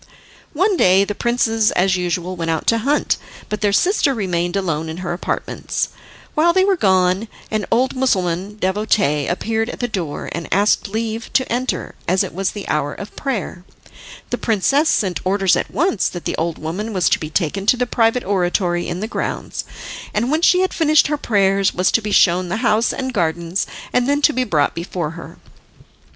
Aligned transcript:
One 0.53 0.77
day 0.77 1.03
the 1.05 1.13
princes 1.13 1.69
as 1.73 1.95
usual 1.95 2.35
went 2.35 2.49
out 2.49 2.65
to 2.65 2.79
hunt, 2.79 3.17
but 3.49 3.61
their 3.61 3.71
sister 3.71 4.15
remained 4.15 4.55
alone 4.55 4.89
in 4.89 4.97
her 5.05 5.13
apartments. 5.13 5.89
While 6.33 6.53
they 6.53 6.65
were 6.65 6.75
gone 6.75 7.27
an 7.51 7.67
old 7.71 7.95
Mussulman 7.95 8.55
devotee 8.55 9.27
appeared 9.27 9.69
at 9.69 9.79
the 9.79 9.87
door, 9.87 10.27
and 10.31 10.51
asked 10.51 10.87
leave 10.87 11.31
to 11.33 11.47
enter, 11.53 11.93
as 12.07 12.23
it 12.23 12.33
was 12.33 12.49
the 12.53 12.67
hour 12.67 12.95
of 12.95 13.15
prayer. 13.15 13.63
The 14.31 14.39
princess 14.39 14.89
sent 14.89 15.19
orders 15.23 15.55
at 15.55 15.69
once 15.69 16.09
that 16.09 16.25
the 16.25 16.35
old 16.35 16.57
woman 16.57 16.93
was 16.93 17.07
to 17.09 17.19
be 17.19 17.29
taken 17.29 17.67
to 17.67 17.77
the 17.77 17.85
private 17.85 18.23
oratory 18.23 18.87
in 18.87 19.01
the 19.01 19.07
grounds, 19.07 19.65
and 20.15 20.31
when 20.31 20.41
she 20.41 20.61
had 20.61 20.73
finished 20.73 21.09
her 21.09 21.17
prayers 21.17 21.75
was 21.75 21.91
to 21.91 22.01
be 22.01 22.11
shown 22.11 22.49
the 22.49 22.57
house 22.65 22.91
and 22.91 23.13
gardens, 23.13 23.67
and 23.93 24.09
then 24.09 24.23
to 24.23 24.33
be 24.33 24.45
brought 24.45 24.73
before 24.73 25.11
her. 25.11 25.37